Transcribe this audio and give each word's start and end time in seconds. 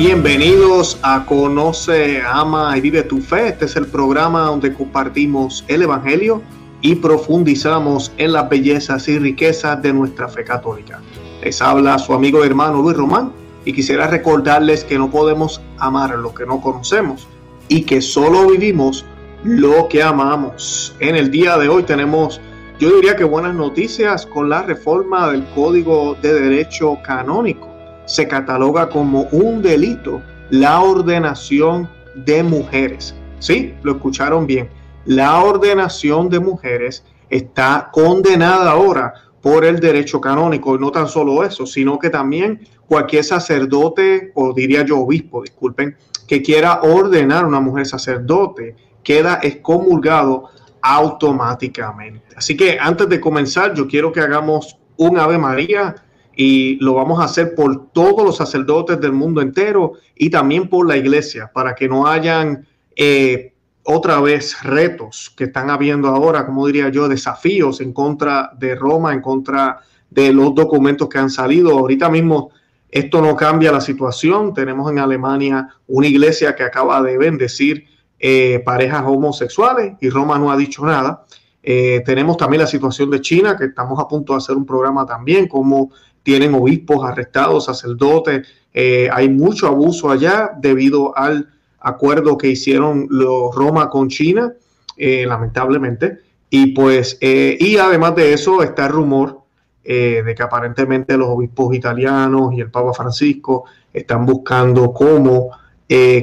Bienvenidos 0.00 0.96
a 1.02 1.26
Conoce, 1.26 2.22
Ama 2.24 2.78
y 2.78 2.80
Vive 2.80 3.02
tu 3.02 3.20
Fe. 3.20 3.48
Este 3.48 3.64
es 3.64 3.74
el 3.74 3.88
programa 3.88 4.42
donde 4.42 4.72
compartimos 4.72 5.64
el 5.66 5.82
Evangelio 5.82 6.40
y 6.82 6.94
profundizamos 6.94 8.12
en 8.16 8.32
las 8.32 8.48
bellezas 8.48 9.08
y 9.08 9.18
riquezas 9.18 9.82
de 9.82 9.92
nuestra 9.92 10.28
fe 10.28 10.44
católica. 10.44 11.00
Les 11.42 11.60
habla 11.60 11.98
su 11.98 12.14
amigo 12.14 12.44
y 12.44 12.46
hermano 12.46 12.80
Luis 12.80 12.96
Román 12.96 13.32
y 13.64 13.72
quisiera 13.72 14.06
recordarles 14.06 14.84
que 14.84 14.96
no 14.96 15.10
podemos 15.10 15.60
amar 15.78 16.16
lo 16.16 16.32
que 16.32 16.46
no 16.46 16.60
conocemos 16.60 17.26
y 17.66 17.82
que 17.82 18.00
solo 18.00 18.46
vivimos 18.46 19.04
lo 19.42 19.88
que 19.88 20.00
amamos. 20.00 20.94
En 21.00 21.16
el 21.16 21.28
día 21.28 21.58
de 21.58 21.68
hoy 21.68 21.82
tenemos, 21.82 22.40
yo 22.78 22.94
diría 22.94 23.16
que 23.16 23.24
buenas 23.24 23.56
noticias 23.56 24.26
con 24.26 24.48
la 24.48 24.62
reforma 24.62 25.32
del 25.32 25.44
Código 25.56 26.16
de 26.22 26.34
Derecho 26.34 26.98
Canónico 27.02 27.77
se 28.08 28.26
cataloga 28.26 28.88
como 28.88 29.28
un 29.30 29.62
delito 29.62 30.22
la 30.50 30.80
ordenación 30.80 31.88
de 32.16 32.42
mujeres. 32.42 33.14
Sí, 33.38 33.74
lo 33.82 33.92
escucharon 33.92 34.46
bien. 34.46 34.70
La 35.04 35.42
ordenación 35.44 36.28
de 36.28 36.40
mujeres 36.40 37.04
está 37.30 37.90
condenada 37.92 38.70
ahora 38.70 39.12
por 39.42 39.64
el 39.64 39.78
derecho 39.78 40.20
canónico. 40.20 40.74
Y 40.74 40.78
no 40.78 40.90
tan 40.90 41.06
solo 41.06 41.44
eso, 41.44 41.66
sino 41.66 41.98
que 41.98 42.10
también 42.10 42.66
cualquier 42.86 43.24
sacerdote, 43.24 44.32
o 44.34 44.52
diría 44.54 44.84
yo 44.84 45.00
obispo, 45.00 45.42
disculpen, 45.42 45.96
que 46.26 46.42
quiera 46.42 46.80
ordenar 46.82 47.44
a 47.44 47.46
una 47.46 47.60
mujer 47.60 47.86
sacerdote, 47.86 48.74
queda 49.04 49.38
excomulgado 49.42 50.44
automáticamente. 50.80 52.36
Así 52.36 52.56
que 52.56 52.78
antes 52.80 53.08
de 53.08 53.20
comenzar, 53.20 53.74
yo 53.74 53.86
quiero 53.86 54.12
que 54.12 54.20
hagamos 54.20 54.78
un 54.96 55.18
Ave 55.18 55.38
María 55.38 55.94
y 56.40 56.76
lo 56.76 56.94
vamos 56.94 57.20
a 57.20 57.24
hacer 57.24 57.56
por 57.56 57.90
todos 57.90 58.24
los 58.24 58.36
sacerdotes 58.36 59.00
del 59.00 59.10
mundo 59.10 59.40
entero 59.40 59.94
y 60.14 60.30
también 60.30 60.68
por 60.68 60.86
la 60.86 60.96
iglesia, 60.96 61.50
para 61.52 61.74
que 61.74 61.88
no 61.88 62.06
hayan 62.06 62.64
eh, 62.94 63.54
otra 63.82 64.20
vez 64.20 64.62
retos 64.62 65.34
que 65.36 65.44
están 65.44 65.68
habiendo 65.68 66.06
ahora, 66.06 66.46
como 66.46 66.64
diría 66.68 66.90
yo, 66.90 67.08
desafíos 67.08 67.80
en 67.80 67.92
contra 67.92 68.52
de 68.56 68.76
Roma, 68.76 69.12
en 69.12 69.20
contra 69.20 69.80
de 70.10 70.32
los 70.32 70.54
documentos 70.54 71.08
que 71.08 71.18
han 71.18 71.28
salido. 71.28 71.76
Ahorita 71.76 72.08
mismo 72.08 72.52
esto 72.88 73.20
no 73.20 73.34
cambia 73.34 73.72
la 73.72 73.80
situación. 73.80 74.54
Tenemos 74.54 74.92
en 74.92 75.00
Alemania 75.00 75.66
una 75.88 76.06
iglesia 76.06 76.54
que 76.54 76.62
acaba 76.62 77.02
de 77.02 77.18
bendecir 77.18 77.84
eh, 78.20 78.62
parejas 78.64 79.02
homosexuales 79.04 79.94
y 80.00 80.08
Roma 80.08 80.38
no 80.38 80.52
ha 80.52 80.56
dicho 80.56 80.86
nada. 80.86 81.24
Eh, 81.70 82.02
tenemos 82.06 82.38
también 82.38 82.62
la 82.62 82.66
situación 82.66 83.10
de 83.10 83.20
China, 83.20 83.54
que 83.54 83.66
estamos 83.66 84.00
a 84.00 84.08
punto 84.08 84.32
de 84.32 84.38
hacer 84.38 84.56
un 84.56 84.64
programa 84.64 85.04
también, 85.04 85.46
como 85.46 85.90
tienen 86.22 86.54
obispos 86.54 87.04
arrestados, 87.04 87.66
sacerdotes. 87.66 88.48
Eh, 88.72 89.10
hay 89.12 89.28
mucho 89.28 89.66
abuso 89.66 90.10
allá 90.10 90.50
debido 90.58 91.14
al 91.14 91.46
acuerdo 91.80 92.38
que 92.38 92.48
hicieron 92.48 93.06
los 93.10 93.54
Roma 93.54 93.90
con 93.90 94.08
China, 94.08 94.50
eh, 94.96 95.26
lamentablemente. 95.26 96.20
Y 96.48 96.68
pues, 96.68 97.18
y 97.20 97.76
además 97.76 98.14
de 98.14 98.32
eso 98.32 98.62
está 98.62 98.86
el 98.86 98.92
rumor 98.92 99.42
de 99.84 100.34
que 100.34 100.42
aparentemente 100.42 101.18
los 101.18 101.28
obispos 101.28 101.74
italianos 101.74 102.54
y 102.54 102.62
el 102.62 102.70
Papa 102.70 102.94
Francisco 102.94 103.64
están 103.92 104.24
buscando 104.24 104.94
cómo 104.94 105.50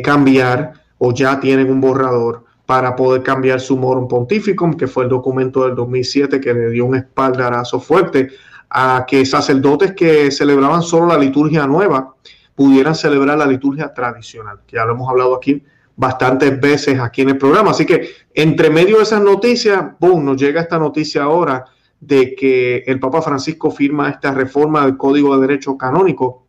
cambiar 0.03 0.73
o 0.97 1.13
ya 1.13 1.39
tienen 1.39 1.69
un 1.69 1.79
borrador 1.79 2.44
para 2.65 2.95
poder 2.95 3.21
cambiar 3.21 3.59
su 3.59 3.77
morum 3.77 4.07
pontificum, 4.07 4.73
que 4.73 4.87
fue 4.87 5.03
el 5.03 5.09
documento 5.09 5.65
del 5.65 5.75
2007 5.75 6.41
que 6.41 6.53
le 6.53 6.69
dio 6.71 6.85
un 6.85 6.95
espaldarazo 6.95 7.79
fuerte 7.79 8.29
a 8.69 9.05
que 9.07 9.25
sacerdotes 9.25 9.93
que 9.93 10.31
celebraban 10.31 10.81
solo 10.81 11.07
la 11.07 11.17
liturgia 11.17 11.67
nueva 11.67 12.15
pudieran 12.55 12.95
celebrar 12.95 13.37
la 13.37 13.45
liturgia 13.45 13.93
tradicional, 13.93 14.59
que 14.65 14.77
ya 14.77 14.85
lo 14.85 14.93
hemos 14.93 15.09
hablado 15.09 15.35
aquí 15.35 15.61
bastantes 15.95 16.59
veces 16.59 16.99
aquí 16.99 17.21
en 17.21 17.29
el 17.29 17.37
programa. 17.37 17.71
Así 17.71 17.85
que 17.85 18.09
entre 18.33 18.69
medio 18.69 18.97
de 18.97 19.03
esas 19.03 19.21
noticias, 19.21 19.83
boom, 19.99 20.25
nos 20.25 20.37
llega 20.37 20.61
esta 20.61 20.79
noticia 20.79 21.23
ahora 21.23 21.65
de 21.99 22.35
que 22.35 22.83
el 22.85 22.99
Papa 22.99 23.21
Francisco 23.21 23.71
firma 23.71 24.09
esta 24.09 24.31
reforma 24.31 24.85
del 24.85 24.97
Código 24.97 25.35
de 25.35 25.47
Derecho 25.47 25.77
Canónico 25.77 26.45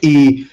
y, 0.00 0.46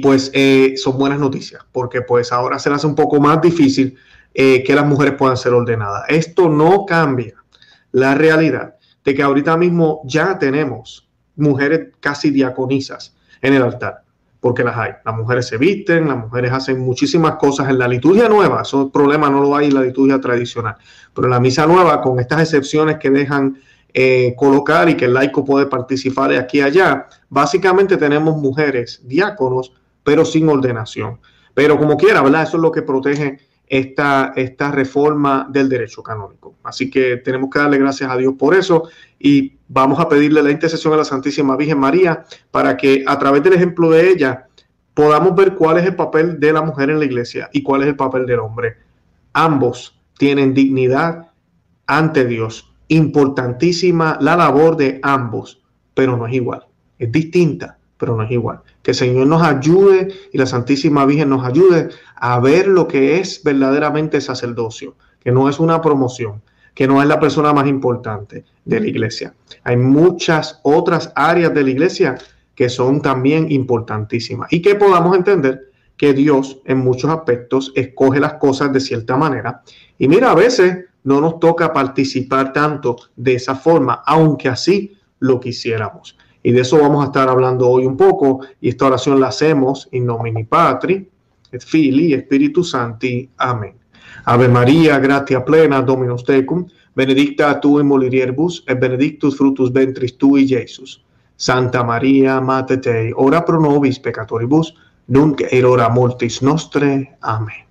pues 0.00 0.30
eh, 0.34 0.74
son 0.76 0.96
buenas 0.98 1.18
noticias, 1.18 1.64
porque 1.72 2.02
pues 2.02 2.30
ahora 2.32 2.58
se 2.58 2.68
le 2.68 2.76
hace 2.76 2.86
un 2.86 2.94
poco 2.94 3.20
más 3.20 3.40
difícil 3.40 3.96
eh, 4.34 4.62
que 4.64 4.74
las 4.74 4.86
mujeres 4.86 5.14
puedan 5.14 5.36
ser 5.36 5.52
ordenadas. 5.52 6.04
Esto 6.08 6.48
no 6.48 6.86
cambia 6.86 7.34
la 7.92 8.14
realidad 8.14 8.76
de 9.04 9.14
que 9.14 9.22
ahorita 9.22 9.56
mismo 9.56 10.00
ya 10.04 10.38
tenemos 10.38 11.08
mujeres 11.36 11.88
casi 12.00 12.30
diaconisas 12.30 13.14
en 13.40 13.54
el 13.54 13.62
altar, 13.62 14.02
porque 14.40 14.64
las 14.64 14.76
hay. 14.76 14.92
Las 15.04 15.14
mujeres 15.14 15.48
se 15.48 15.58
visten, 15.58 16.08
las 16.08 16.16
mujeres 16.16 16.52
hacen 16.52 16.78
muchísimas 16.80 17.34
cosas 17.36 17.68
en 17.68 17.78
la 17.78 17.88
liturgia 17.88 18.28
nueva, 18.28 18.62
eso 18.62 18.90
problema 18.90 19.28
no 19.28 19.42
lo 19.42 19.56
hay 19.56 19.66
en 19.66 19.74
la 19.74 19.82
liturgia 19.82 20.20
tradicional, 20.20 20.76
pero 21.14 21.26
en 21.26 21.32
la 21.32 21.40
misa 21.40 21.66
nueva, 21.66 22.00
con 22.00 22.18
estas 22.20 22.40
excepciones 22.40 22.98
que 22.98 23.10
dejan 23.10 23.58
eh, 23.92 24.34
colocar 24.36 24.88
y 24.88 24.96
que 24.96 25.04
el 25.04 25.14
laico 25.14 25.44
puede 25.44 25.66
participar 25.66 26.30
de 26.30 26.38
aquí 26.38 26.58
y 26.58 26.62
allá, 26.62 27.06
básicamente 27.28 27.96
tenemos 27.96 28.36
mujeres 28.36 29.02
diáconos, 29.04 29.72
pero 30.02 30.24
sin 30.24 30.48
ordenación. 30.48 31.20
Pero 31.54 31.76
como 31.78 31.98
quiera, 31.98 32.22
¿verdad? 32.22 32.44
Eso 32.44 32.56
es 32.56 32.62
lo 32.62 32.72
que 32.72 32.80
protege 32.80 33.38
esta, 33.72 34.34
esta 34.36 34.70
reforma 34.70 35.48
del 35.48 35.66
derecho 35.66 36.02
canónico. 36.02 36.56
Así 36.62 36.90
que 36.90 37.16
tenemos 37.16 37.48
que 37.48 37.58
darle 37.58 37.78
gracias 37.78 38.10
a 38.10 38.18
Dios 38.18 38.34
por 38.38 38.54
eso 38.54 38.90
y 39.18 39.54
vamos 39.66 39.98
a 39.98 40.10
pedirle 40.10 40.42
la 40.42 40.50
intercesión 40.50 40.92
a 40.92 40.98
la 40.98 41.06
Santísima 41.06 41.56
Virgen 41.56 41.78
María 41.78 42.22
para 42.50 42.76
que 42.76 43.02
a 43.06 43.18
través 43.18 43.42
del 43.42 43.54
ejemplo 43.54 43.88
de 43.88 44.10
ella 44.10 44.46
podamos 44.92 45.34
ver 45.34 45.54
cuál 45.54 45.78
es 45.78 45.86
el 45.86 45.96
papel 45.96 46.38
de 46.38 46.52
la 46.52 46.60
mujer 46.60 46.90
en 46.90 46.98
la 46.98 47.06
iglesia 47.06 47.48
y 47.50 47.62
cuál 47.62 47.80
es 47.80 47.88
el 47.88 47.96
papel 47.96 48.26
del 48.26 48.40
hombre. 48.40 48.76
Ambos 49.32 49.98
tienen 50.18 50.52
dignidad 50.52 51.30
ante 51.86 52.26
Dios. 52.26 52.74
Importantísima 52.88 54.18
la 54.20 54.36
labor 54.36 54.76
de 54.76 55.00
ambos, 55.02 55.62
pero 55.94 56.18
no 56.18 56.26
es 56.26 56.34
igual, 56.34 56.66
es 56.98 57.10
distinta 57.10 57.78
pero 58.02 58.16
no 58.16 58.24
es 58.24 58.32
igual. 58.32 58.58
Que 58.82 58.90
el 58.90 58.96
Señor 58.96 59.28
nos 59.28 59.44
ayude 59.44 60.08
y 60.32 60.36
la 60.36 60.46
Santísima 60.46 61.06
Virgen 61.06 61.30
nos 61.30 61.44
ayude 61.44 61.90
a 62.16 62.40
ver 62.40 62.66
lo 62.66 62.88
que 62.88 63.20
es 63.20 63.44
verdaderamente 63.44 64.20
sacerdocio, 64.20 64.96
que 65.20 65.30
no 65.30 65.48
es 65.48 65.60
una 65.60 65.80
promoción, 65.80 66.42
que 66.74 66.88
no 66.88 67.00
es 67.00 67.06
la 67.06 67.20
persona 67.20 67.52
más 67.52 67.68
importante 67.68 68.44
de 68.64 68.80
la 68.80 68.88
iglesia. 68.88 69.34
Hay 69.62 69.76
muchas 69.76 70.58
otras 70.64 71.12
áreas 71.14 71.54
de 71.54 71.62
la 71.62 71.70
iglesia 71.70 72.18
que 72.56 72.68
son 72.68 73.00
también 73.02 73.52
importantísimas 73.52 74.52
y 74.52 74.60
que 74.60 74.74
podamos 74.74 75.16
entender 75.16 75.70
que 75.96 76.12
Dios 76.12 76.58
en 76.64 76.78
muchos 76.78 77.08
aspectos 77.08 77.70
escoge 77.76 78.18
las 78.18 78.34
cosas 78.34 78.72
de 78.72 78.80
cierta 78.80 79.16
manera. 79.16 79.62
Y 79.96 80.08
mira, 80.08 80.32
a 80.32 80.34
veces 80.34 80.86
no 81.04 81.20
nos 81.20 81.38
toca 81.38 81.72
participar 81.72 82.52
tanto 82.52 82.96
de 83.14 83.34
esa 83.34 83.54
forma, 83.54 84.02
aunque 84.04 84.48
así 84.48 84.96
lo 85.20 85.38
quisiéramos. 85.38 86.16
Y 86.42 86.52
de 86.52 86.60
eso 86.62 86.78
vamos 86.78 87.02
a 87.02 87.06
estar 87.06 87.28
hablando 87.28 87.68
hoy 87.68 87.86
un 87.86 87.96
poco. 87.96 88.40
Y 88.60 88.68
esta 88.68 88.86
oración 88.86 89.20
la 89.20 89.28
hacemos 89.28 89.88
in 89.92 90.06
nomini 90.06 90.44
Patri, 90.44 91.08
et 91.52 91.62
Fili, 91.62 92.14
Espíritu 92.14 92.64
Santi. 92.64 93.28
Amén. 93.36 93.74
Ave 94.24 94.48
María, 94.48 94.98
gratia 94.98 95.44
plena, 95.44 95.82
Dominus 95.82 96.24
tecum, 96.24 96.66
benedicta 96.94 97.60
tu 97.60 97.78
in 97.78 97.86
mulieribus, 97.86 98.64
et 98.66 98.78
benedictus 98.78 99.36
fructus 99.36 99.72
ventris 99.72 100.16
tui, 100.16 100.46
Jesus. 100.46 101.04
Santa 101.36 101.82
María, 101.82 102.40
Mater 102.40 102.80
Dei, 102.80 103.12
ora 103.16 103.44
pro 103.44 103.60
nobis 103.60 103.98
peccatoribus, 103.98 104.74
nunc 105.08 105.40
et 105.50 105.64
hora 105.64 105.88
mortis 105.88 106.40
nostre. 106.42 107.16
Amén. 107.20 107.66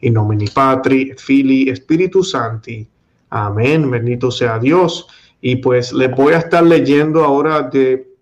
In 0.00 0.14
nomini 0.14 0.48
Patri, 0.52 1.10
et 1.10 1.20
Fili, 1.20 1.68
Espíritu 1.70 2.22
Santi. 2.22 2.86
Amén. 3.30 3.90
Bendito 3.90 4.30
sea 4.30 4.58
Dios. 4.58 5.06
Y 5.40 5.56
pues 5.56 5.92
les 5.92 6.10
voy 6.14 6.34
a 6.34 6.38
estar 6.38 6.64
leyendo 6.64 7.24
ahora 7.24 7.62
de 7.62 8.13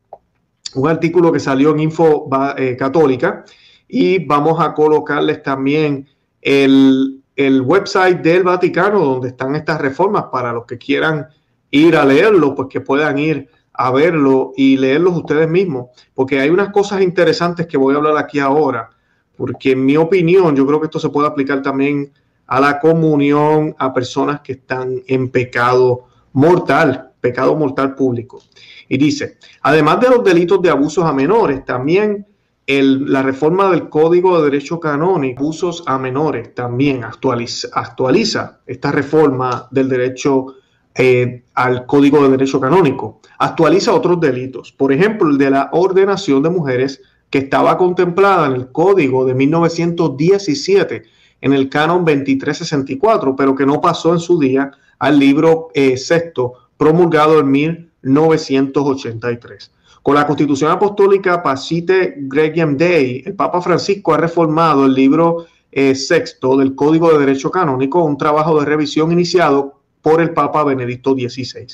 un 0.74 0.88
artículo 0.88 1.32
que 1.32 1.40
salió 1.40 1.70
en 1.70 1.80
Info 1.80 2.28
eh, 2.56 2.76
Católica 2.76 3.44
y 3.88 4.24
vamos 4.24 4.60
a 4.60 4.72
colocarles 4.74 5.42
también 5.42 6.08
el, 6.40 7.18
website 7.36 8.20
del 8.20 8.42
Vaticano 8.42 9.04
donde 9.04 9.28
están 9.28 9.56
estas 9.56 9.80
reformas 9.80 10.24
para 10.30 10.52
los 10.52 10.64
que 10.64 10.78
quieran 10.78 11.26
ir 11.70 11.96
a 11.96 12.04
leerlo, 12.04 12.54
pues 12.54 12.68
que 12.68 12.80
puedan 12.80 13.18
ir 13.18 13.48
a 13.72 13.90
verlo 13.90 14.52
y 14.56 14.76
leerlos 14.76 15.16
ustedes 15.16 15.48
mismos, 15.48 15.88
porque 16.14 16.40
hay 16.40 16.50
unas 16.50 16.70
cosas 16.70 17.00
interesantes 17.00 17.66
que 17.66 17.78
voy 17.78 17.94
a 17.94 17.98
hablar 17.98 18.16
aquí 18.18 18.38
ahora, 18.38 18.90
porque 19.36 19.72
en 19.72 19.84
mi 19.84 19.96
opinión 19.96 20.54
yo 20.54 20.66
creo 20.66 20.78
que 20.78 20.86
esto 20.86 20.98
se 20.98 21.08
puede 21.08 21.26
aplicar 21.26 21.62
también 21.62 22.12
a 22.46 22.60
la 22.60 22.78
comunión, 22.78 23.74
a 23.78 23.92
personas 23.92 24.40
que 24.40 24.52
están 24.52 25.02
en 25.06 25.30
pecado 25.30 26.06
mortal, 26.32 27.12
pecado 27.20 27.54
mortal 27.56 27.94
público. 27.94 28.42
Y 28.88 28.98
dice, 28.98 29.38
además 29.62 30.00
de 30.00 30.10
los 30.10 30.24
delitos 30.24 30.60
de 30.60 30.70
abusos 30.70 31.04
a 31.04 31.12
menores, 31.12 31.64
también 31.64 32.26
la 32.66 33.22
reforma 33.22 33.70
del 33.70 33.88
Código 33.88 34.38
de 34.38 34.50
Derecho 34.50 34.80
Canónico, 34.80 35.42
abusos 35.42 35.82
a 35.86 35.98
menores, 35.98 36.54
también 36.54 37.04
actualiza, 37.04 37.68
actualiza 37.72 38.60
esta 38.66 38.92
reforma 38.92 39.68
del 39.70 39.88
derecho 39.88 40.56
eh, 40.94 41.42
al 41.54 41.86
Código 41.86 42.22
de 42.22 42.30
Derecho 42.30 42.60
Canónico. 42.60 43.20
Actualiza 43.38 43.92
otros 43.92 44.20
delitos, 44.20 44.72
por 44.72 44.92
ejemplo, 44.92 45.28
el 45.28 45.38
de 45.38 45.50
la 45.50 45.70
ordenación 45.72 46.42
de 46.42 46.50
mujeres 46.50 47.02
que 47.30 47.38
estaba 47.38 47.78
contemplada 47.78 48.46
en 48.46 48.52
el 48.52 48.70
código 48.72 49.24
de 49.24 49.34
1917, 49.34 51.02
en 51.40 51.52
el 51.52 51.68
canon 51.70 52.04
2364, 52.04 53.34
pero 53.34 53.54
que 53.54 53.64
no 53.64 53.80
pasó 53.80 54.12
en 54.12 54.20
su 54.20 54.38
día 54.38 54.70
al 55.02 55.18
libro 55.18 55.68
eh, 55.74 55.96
sexto 55.96 56.52
promulgado 56.76 57.40
en 57.40 57.50
1983. 57.50 59.72
Con 60.00 60.14
la 60.14 60.24
Constitución 60.24 60.70
Apostólica 60.70 61.42
Pacite 61.42 62.14
Gregem 62.18 62.76
Dei, 62.76 63.24
el 63.26 63.34
Papa 63.34 63.60
Francisco 63.60 64.14
ha 64.14 64.18
reformado 64.18 64.86
el 64.86 64.94
libro 64.94 65.46
eh, 65.72 65.96
sexto 65.96 66.56
del 66.56 66.76
Código 66.76 67.12
de 67.12 67.18
Derecho 67.18 67.50
Canónico, 67.50 68.04
un 68.04 68.16
trabajo 68.16 68.60
de 68.60 68.64
revisión 68.64 69.10
iniciado 69.10 69.80
por 70.02 70.20
el 70.20 70.30
Papa 70.30 70.62
Benedicto 70.62 71.14
XVI. 71.14 71.66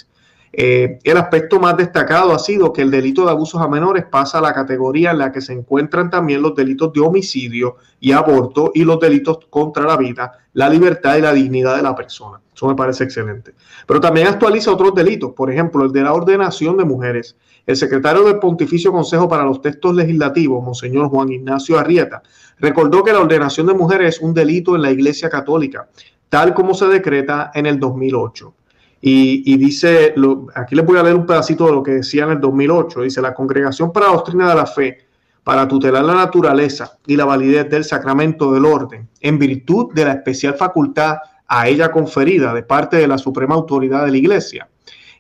Eh, 0.53 0.99
el 1.05 1.17
aspecto 1.17 1.61
más 1.61 1.77
destacado 1.77 2.33
ha 2.33 2.39
sido 2.39 2.73
que 2.73 2.83
el 2.83 2.91
delito 2.91 3.25
de 3.25 3.31
abusos 3.31 3.61
a 3.61 3.69
menores 3.69 4.05
pasa 4.07 4.39
a 4.39 4.41
la 4.41 4.55
categoría 4.55 5.11
en 5.11 5.19
la 5.19 5.31
que 5.31 5.41
se 5.41 5.53
encuentran 5.53 6.11
también 6.11 6.43
los 6.43 6.55
delitos 6.55 6.93
de 6.93 7.01
homicidio 7.01 7.77
y 8.01 8.13
aborto 8.13 8.73
y 8.75 8.85
los 8.85 8.99
delitos 8.99 9.39
contra 9.51 9.85
la 9.85 9.97
vida, 9.97 10.33
la 10.55 10.69
libertad 10.69 11.17
y 11.17 11.21
la 11.21 11.33
dignidad 11.33 11.77
de 11.77 11.83
la 11.83 11.95
persona. 11.95 12.41
Eso 12.55 12.67
me 12.67 12.75
parece 12.75 13.05
excelente. 13.05 13.55
Pero 13.87 14.01
también 14.01 14.27
actualiza 14.27 14.73
otros 14.73 14.95
delitos, 14.95 15.33
por 15.33 15.51
ejemplo, 15.51 15.85
el 15.85 15.93
de 15.93 16.03
la 16.03 16.13
ordenación 16.13 16.77
de 16.77 16.85
mujeres. 16.85 17.37
El 17.67 17.77
secretario 17.77 18.25
del 18.25 18.39
Pontificio 18.39 18.91
Consejo 18.91 19.29
para 19.29 19.45
los 19.45 19.61
Textos 19.61 19.95
Legislativos, 19.95 20.65
Monseñor 20.65 21.09
Juan 21.09 21.31
Ignacio 21.31 21.79
Arrieta, 21.79 22.23
recordó 22.59 23.05
que 23.05 23.13
la 23.13 23.21
ordenación 23.21 23.67
de 23.67 23.75
mujeres 23.75 24.17
es 24.17 24.23
un 24.23 24.35
delito 24.35 24.75
en 24.75 24.83
la 24.83 24.91
Iglesia 24.91 25.29
Católica, 25.29 25.89
tal 26.29 26.55
como 26.55 26.75
se 26.75 26.87
decreta 26.87 27.53
en 27.55 27.67
el 27.67 27.79
2008. 27.79 28.55
Y, 29.01 29.57
dice, 29.57 30.15
aquí 30.55 30.75
les 30.75 30.85
voy 30.85 30.99
a 30.99 31.03
leer 31.03 31.15
un 31.15 31.27
pedacito 31.27 31.67
de 31.67 31.73
lo 31.73 31.83
que 31.83 31.93
decía 31.93 32.25
en 32.25 32.31
el 32.31 32.41
2008. 32.41 33.03
Dice, 33.03 33.23
la 33.23 33.35
Congregación 33.35 33.93
para 33.93 34.07
la 34.07 34.13
Doctrina 34.13 34.49
de 34.49 34.55
la 34.57 34.67
Fe, 34.67 34.99
para 35.45 35.69
tutelar 35.69 36.05
la 36.05 36.15
naturaleza 36.15 36.99
y 37.07 37.17
la 37.17 37.25
validez 37.25 37.71
del 37.71 37.85
sacramento 37.85 38.53
del 38.53 38.65
orden, 38.65 39.09
en 39.21 39.39
virtud 39.39 39.93
de 39.95 40.05
la 40.05 40.13
especial 40.13 40.55
facultad 40.55 41.19
a 41.47 41.69
ella 41.69 41.91
conferida 41.91 42.53
de 42.53 42.63
parte 42.63 42.99
de 42.99 43.09
la 43.09 43.19
Suprema 43.19 43.55
Autoridad 43.55 44.05
de 44.05 44.11
la 44.11 44.19
Iglesia. 44.19 44.69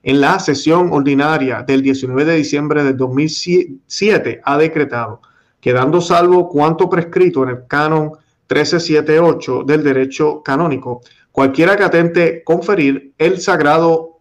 En 0.02 0.20
la 0.20 0.38
sesión 0.38 0.90
ordinaria 0.92 1.62
del 1.62 1.82
19 1.82 2.24
de 2.24 2.36
diciembre 2.36 2.84
del 2.84 2.96
2007 2.96 4.40
ha 4.44 4.58
decretado, 4.58 5.22
quedando 5.60 6.00
salvo 6.00 6.48
cuanto 6.48 6.88
prescrito 6.88 7.42
en 7.42 7.48
el 7.50 7.66
canon 7.66 8.12
1378 8.50 9.64
del 9.64 9.82
derecho 9.82 10.42
canónico, 10.42 11.00
cualquiera 11.38 11.76
que 11.76 11.85
atente 11.85 12.43
conferir 12.43 13.14
el 13.17 13.40
sagrado 13.40 14.19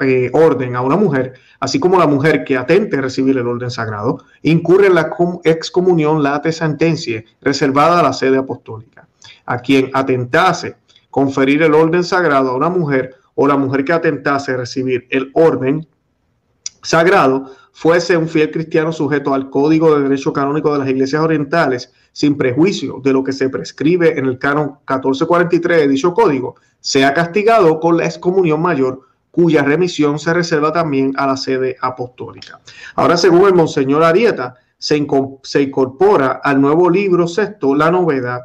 eh, 0.00 0.28
orden 0.34 0.76
a 0.76 0.82
una 0.82 0.98
mujer, 0.98 1.32
así 1.60 1.80
como 1.80 1.98
la 1.98 2.06
mujer 2.06 2.44
que 2.44 2.58
atente 2.58 3.00
recibir 3.00 3.38
el 3.38 3.46
orden 3.46 3.70
sagrado, 3.70 4.22
incurre 4.42 4.88
en 4.88 4.96
la 4.96 5.10
excomunión 5.44 6.22
late 6.22 6.52
sentencia 6.52 7.24
reservada 7.40 8.00
a 8.00 8.02
la 8.02 8.12
sede 8.12 8.36
apostólica. 8.36 9.08
A 9.46 9.60
quien 9.60 9.90
atentase 9.94 10.76
conferir 11.08 11.62
el 11.62 11.72
orden 11.72 12.04
sagrado 12.04 12.50
a 12.50 12.56
una 12.56 12.68
mujer 12.68 13.14
o 13.34 13.46
la 13.46 13.56
mujer 13.56 13.82
que 13.82 13.94
atentase 13.94 14.54
recibir 14.54 15.06
el 15.08 15.30
orden 15.32 15.88
sagrado 16.88 17.50
fuese 17.72 18.16
un 18.16 18.28
fiel 18.28 18.50
cristiano 18.50 18.92
sujeto 18.92 19.34
al 19.34 19.50
código 19.50 19.94
de 19.94 20.04
derecho 20.04 20.32
canónico 20.32 20.72
de 20.72 20.78
las 20.78 20.88
iglesias 20.88 21.20
orientales, 21.22 21.92
sin 22.12 22.38
prejuicio 22.38 23.00
de 23.04 23.12
lo 23.12 23.22
que 23.22 23.32
se 23.32 23.50
prescribe 23.50 24.18
en 24.18 24.24
el 24.24 24.38
canon 24.38 24.78
1443 24.88 25.80
de 25.80 25.88
dicho 25.88 26.14
código, 26.14 26.56
sea 26.80 27.12
castigado 27.12 27.78
con 27.78 27.98
la 27.98 28.06
excomunión 28.06 28.62
mayor, 28.62 29.02
cuya 29.30 29.62
remisión 29.62 30.18
se 30.18 30.32
reserva 30.32 30.72
también 30.72 31.12
a 31.18 31.26
la 31.26 31.36
sede 31.36 31.76
apostólica. 31.78 32.58
Ahora, 32.94 33.18
según 33.18 33.46
el 33.46 33.54
Monseñor 33.54 34.02
Arieta, 34.02 34.54
se, 34.78 34.96
incorpora 34.96 36.40
al 36.42 36.58
nuevo 36.58 36.88
libro 36.88 37.28
sexto 37.28 37.74
la 37.74 37.90
novedad 37.90 38.40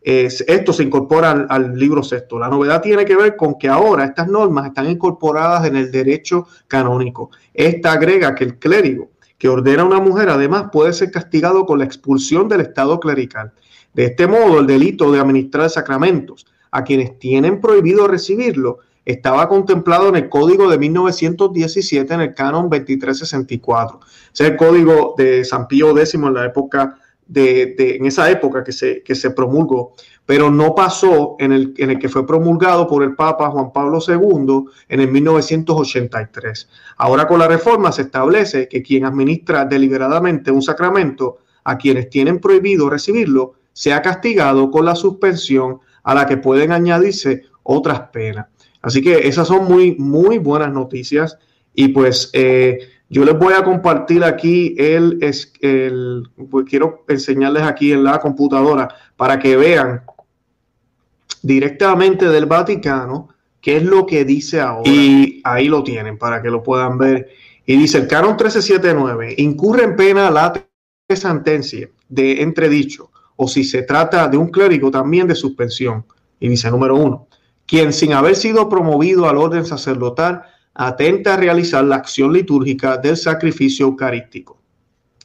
esto 0.00 0.72
se 0.72 0.84
incorpora 0.84 1.46
al, 1.48 1.78
libro 1.78 2.02
sexto. 2.02 2.38
La 2.38 2.48
novedad 2.48 2.80
tiene 2.80 3.04
que 3.04 3.16
ver 3.16 3.36
con 3.36 3.58
que 3.58 3.68
ahora 3.68 4.04
estas 4.04 4.28
normas 4.28 4.66
están 4.66 4.88
incorporadas 4.88 5.66
en 5.66 5.76
el 5.76 5.90
derecho 5.90 6.46
canónico. 6.66 7.30
Esta 7.52 7.92
agrega 7.92 8.34
que 8.34 8.44
el 8.44 8.58
clérigo 8.58 9.10
que 9.38 9.48
ordena 9.48 9.82
a 9.82 9.86
una 9.86 10.00
mujer 10.00 10.28
además 10.28 10.66
puede 10.72 10.92
ser 10.92 11.10
castigado 11.10 11.64
con 11.64 11.78
la 11.78 11.84
expulsión 11.84 12.48
del 12.48 12.62
estado 12.62 12.98
clerical. 12.98 13.52
De 13.94 14.06
este 14.06 14.26
modo, 14.26 14.60
el 14.60 14.66
delito 14.66 15.10
de 15.12 15.20
administrar 15.20 15.70
sacramentos 15.70 16.46
a 16.70 16.84
quienes 16.84 17.18
tienen 17.18 17.60
prohibido 17.60 18.08
recibirlo 18.08 18.78
estaba 19.04 19.48
contemplado 19.48 20.08
en 20.08 20.16
el 20.16 20.28
código 20.28 20.68
de 20.68 20.78
1917 20.78 22.12
en 22.12 22.20
el 22.20 22.34
canon 22.34 22.68
2364. 22.68 24.00
es 24.34 24.40
el 24.40 24.56
código 24.56 25.14
de 25.16 25.44
San 25.44 25.66
Pío 25.66 25.96
X 25.96 26.14
en 26.14 26.34
la 26.34 26.44
época 26.44 26.98
de, 27.28 27.74
en 27.78 28.06
esa 28.06 28.30
época 28.30 28.64
que 28.64 28.72
se, 28.72 29.02
que 29.02 29.14
se 29.14 29.30
promulgó, 29.30 29.92
pero 30.26 30.50
no 30.50 30.74
pasó 30.74 31.36
en 31.38 31.52
el, 31.52 31.74
en 31.76 31.90
el 31.90 31.98
que 31.98 32.08
fue 32.08 32.26
promulgado 32.26 32.86
por 32.86 33.02
el 33.02 33.14
Papa 33.14 33.50
Juan 33.50 33.72
Pablo 33.72 33.98
II 34.06 34.64
en 34.88 35.00
el 35.00 35.08
1983. 35.08 36.68
Ahora 36.96 37.28
con 37.28 37.38
la 37.38 37.48
reforma 37.48 37.92
se 37.92 38.02
establece 38.02 38.68
que 38.68 38.82
quien 38.82 39.04
administra 39.04 39.64
deliberadamente 39.64 40.50
un 40.50 40.62
sacramento 40.62 41.38
a 41.64 41.76
quienes 41.76 42.10
tienen 42.10 42.40
prohibido 42.40 42.88
recibirlo 42.88 43.54
sea 43.72 44.02
castigado 44.02 44.70
con 44.70 44.84
la 44.84 44.96
suspensión 44.96 45.80
a 46.02 46.14
la 46.14 46.26
que 46.26 46.38
pueden 46.38 46.72
añadirse 46.72 47.44
otras 47.62 48.00
penas. 48.10 48.46
Así 48.80 49.02
que 49.02 49.28
esas 49.28 49.48
son 49.48 49.66
muy, 49.66 49.94
muy 49.96 50.38
buenas 50.38 50.72
noticias 50.72 51.38
y 51.74 51.88
pues 51.88 52.30
eh, 52.32 52.78
yo 53.10 53.24
les 53.24 53.38
voy 53.38 53.54
a 53.54 53.64
compartir 53.64 54.22
aquí 54.22 54.74
el, 54.78 55.18
el 55.60 56.28
pues 56.50 56.66
quiero 56.68 57.04
enseñarles 57.08 57.62
aquí 57.62 57.92
en 57.92 58.04
la 58.04 58.20
computadora 58.20 58.88
para 59.16 59.38
que 59.38 59.56
vean 59.56 60.02
directamente 61.42 62.28
del 62.28 62.46
Vaticano 62.46 63.28
qué 63.60 63.78
es 63.78 63.82
lo 63.82 64.04
que 64.04 64.24
dice 64.24 64.60
ahora. 64.60 64.90
Y 64.90 65.40
ahí 65.44 65.68
lo 65.68 65.82
tienen 65.82 66.18
para 66.18 66.42
que 66.42 66.50
lo 66.50 66.62
puedan 66.62 66.98
ver. 66.98 67.28
Y 67.64 67.76
dice 67.76 67.98
el 67.98 68.08
canon 68.08 68.30
1379 68.30 69.34
incurre 69.38 69.84
en 69.84 69.96
pena 69.96 70.30
la 70.30 70.52
sentencia 71.14 71.88
de 72.08 72.42
entredicho 72.42 73.10
o 73.36 73.48
si 73.48 73.64
se 73.64 73.82
trata 73.82 74.28
de 74.28 74.36
un 74.36 74.48
clérigo 74.48 74.90
también 74.90 75.26
de 75.26 75.34
suspensión. 75.34 76.04
Y 76.40 76.48
dice 76.48 76.70
número 76.70 76.96
uno, 76.96 77.28
quien 77.66 77.92
sin 77.92 78.12
haber 78.12 78.36
sido 78.36 78.68
promovido 78.68 79.28
al 79.28 79.38
orden 79.38 79.64
sacerdotal 79.64 80.42
atenta 80.78 81.34
a 81.34 81.36
realizar 81.36 81.84
la 81.84 81.96
acción 81.96 82.32
litúrgica 82.32 82.96
del 82.96 83.16
sacrificio 83.16 83.86
eucarístico. 83.86 84.62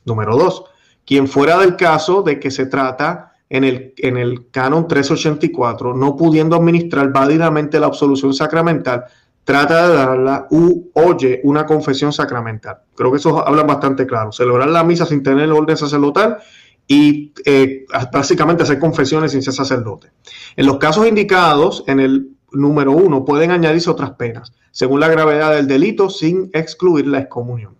Número 0.04 0.36
dos, 0.36 0.66
quien 1.06 1.27
fuera 1.27 1.60
del 1.60 1.75
caso 1.75 2.24
de 2.24 2.39
que 2.39 2.50
se 2.51 2.66
trata 2.66 3.34
en 3.50 3.63
el, 3.63 3.94
en 3.98 4.18
el 4.18 4.50
canon 4.50 4.88
384, 4.88 5.94
no 5.94 6.18
pudiendo 6.18 6.56
administrar 6.56 7.13
válidamente 7.13 7.80
la 7.80 7.86
absolución 7.86 8.34
sacramental, 8.34 9.06
trata 9.44 9.89
de 9.89 9.96
darla 9.96 10.48
u 10.50 10.89
oye 10.94 11.39
una 11.44 11.68
confesión 11.68 12.12
sacramental. 12.12 12.80
Creo 12.96 13.12
que 13.12 13.18
eso 13.18 13.48
habla 13.48 13.62
bastante 13.62 14.08
claro. 14.08 14.32
Celebrar 14.32 14.70
la 14.70 14.84
misa 14.84 15.06
sin 15.06 15.22
tener 15.22 15.44
el 15.44 15.51
orden 15.51 15.77
sacerdotal 15.77 16.39
y 16.88 17.32
eh, 17.46 17.86
básicamente 18.12 18.63
hacer 18.63 18.80
confesiones 18.80 19.34
sin 19.34 19.44
ser 19.44 19.54
sacerdote. 19.54 20.12
En 20.56 20.66
los 20.66 20.77
casos 20.77 21.08
indicados 21.08 21.84
en 21.86 22.00
el 22.00 22.30
número 22.53 22.91
uno, 22.91 23.25
pueden 23.25 23.51
añadirse 23.51 23.89
otras 23.89 24.12
penas, 24.12 24.53
según 24.72 25.00
la 25.00 25.07
gravedad 25.07 25.53
del 25.53 25.67
delito, 25.67 26.10
sin 26.10 26.50
excluir 26.53 27.07
la 27.07 27.19
excomunión. 27.19 27.75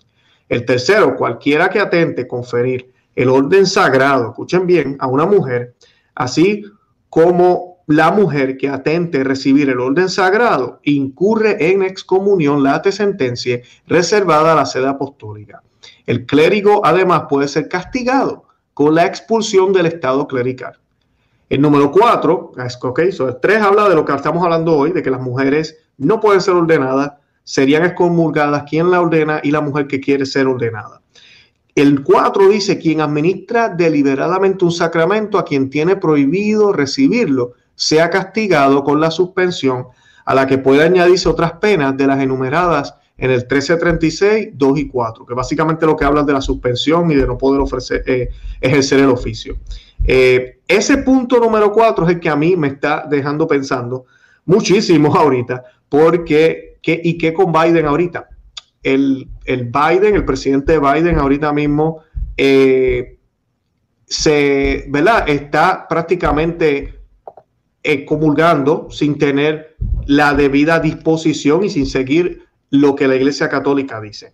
El 0.50 0.66
tercero, 0.66 1.16
cualquiera 1.16 1.70
que 1.70 1.80
atente 1.80 2.28
conferir 2.28 2.92
el 3.16 3.30
orden 3.30 3.66
sagrado, 3.66 4.30
escuchen 4.30 4.68
bien, 4.68 4.98
a 5.00 5.08
una 5.08 5.26
mujer, 5.26 5.76
así 6.16 6.66
como 7.10 7.74
la 7.88 8.12
mujer 8.12 8.58
que 8.58 8.70
atente 8.70 9.24
recibir 9.24 9.70
el 9.70 9.80
orden 9.80 10.10
sagrado, 10.10 10.80
incurre 10.84 11.72
en 11.72 11.84
excomunión 11.84 12.64
late 12.64 12.92
sentencia 12.92 13.62
reservada 13.88 14.54
a 14.54 14.56
la 14.56 14.66
sede 14.66 14.88
apostólica. 14.88 15.62
El 16.06 16.26
clérigo 16.26 16.86
además 16.86 17.24
puede 17.30 17.48
ser 17.48 17.68
castigado 17.68 18.46
con 18.74 18.96
la 18.96 19.06
expulsión 19.06 19.74
del 19.74 19.86
estado 19.86 20.28
clerical. 20.28 20.80
El 21.50 21.62
número 21.62 21.92
cuatro, 21.92 22.52
ok, 22.82 23.02
so 23.12 23.28
el 23.28 23.40
tres 23.40 23.62
habla 23.62 23.90
de 23.90 23.96
lo 23.96 24.06
que 24.06 24.14
estamos 24.14 24.44
hablando 24.44 24.78
hoy, 24.78 24.92
de 24.92 25.04
que 25.04 25.12
las 25.12 25.22
mujeres 25.22 25.78
no 25.98 26.20
pueden 26.20 26.42
ser 26.42 26.56
ordenadas, 26.56 27.14
serían 27.44 27.86
excomulgadas 27.86 28.64
quien 28.64 28.90
la 28.90 29.02
ordena 29.02 29.40
y 29.44 29.52
la 29.52 29.62
mujer 29.62 29.88
que 29.88 30.00
quiere 30.00 30.26
ser 30.26 30.48
ordenada. 30.48 31.02
El 31.76 32.04
cuatro 32.04 32.50
dice, 32.50 32.78
quien 32.78 33.02
administra 33.02 33.70
deliberadamente 33.70 34.64
un 34.64 34.72
sacramento 34.72 35.38
a 35.38 35.46
quien 35.46 35.70
tiene 35.70 35.96
prohibido 35.96 36.72
recibirlo, 36.72 37.54
sea 37.76 38.10
castigado 38.10 38.84
con 38.84 39.02
la 39.02 39.12
suspensión 39.12 39.88
a 40.26 40.36
la 40.36 40.48
que 40.48 40.60
puede 40.60 40.84
añadirse 40.84 41.28
otras 41.28 41.54
penas 41.54 41.98
de 41.98 42.08
las 42.08 42.22
enumeradas 42.22 42.96
en 43.18 43.32
el 43.32 43.38
1336, 43.38 44.50
2 44.54 44.80
y 44.80 44.88
4, 44.88 45.26
que 45.26 45.34
básicamente 45.34 45.86
lo 45.86 45.96
que 45.96 46.06
habla 46.06 46.24
de 46.24 46.34
la 46.34 46.42
suspensión 46.42 47.12
y 47.12 47.16
de 47.16 47.28
no 47.28 47.38
poder 47.38 47.62
ofrecer, 47.62 48.04
eh, 48.08 48.30
ejercer 48.60 49.00
el 49.00 49.10
oficio. 49.10 49.58
Eh, 50.04 50.60
ese 50.68 50.98
punto 50.98 51.40
número 51.40 51.72
4 51.72 52.06
es 52.06 52.16
el 52.16 52.20
que 52.20 52.30
a 52.30 52.36
mí 52.36 52.56
me 52.56 52.68
está 52.68 53.06
dejando 53.10 53.48
pensando 53.48 54.06
muchísimo 54.46 55.16
ahorita, 55.16 55.64
porque, 55.88 56.78
¿qué, 56.82 57.00
¿y 57.04 57.18
qué 57.18 57.34
con 57.34 57.52
Biden 57.52 57.86
ahorita? 57.86 58.30
El, 58.82 59.30
el, 59.46 59.66
Biden, 59.72 60.16
el 60.16 60.26
presidente 60.26 60.80
Biden 60.80 61.18
ahorita 61.18 61.54
mismo, 61.54 62.02
eh, 62.36 63.18
se, 64.06 64.86
¿verdad? 64.90 65.30
Está 65.30 65.88
prácticamente 65.88 67.00
eh, 67.84 68.06
comulgando 68.06 68.88
sin 68.92 69.18
tener 69.18 69.76
la 70.06 70.34
debida 70.34 70.80
disposición 70.80 71.64
y 71.64 71.70
sin 71.70 71.86
seguir 71.86 72.43
lo 72.74 72.96
que 72.96 73.08
la 73.08 73.16
Iglesia 73.16 73.48
Católica 73.50 74.02
dice. 74.02 74.34